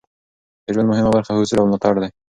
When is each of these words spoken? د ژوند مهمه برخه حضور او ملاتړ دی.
د 0.65 0.67
ژوند 0.73 0.89
مهمه 0.91 1.09
برخه 1.15 1.31
حضور 1.37 1.57
او 1.59 1.67
ملاتړ 1.69 1.95
دی. 2.01 2.09